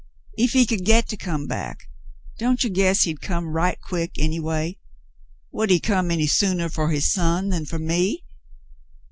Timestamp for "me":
7.77-8.23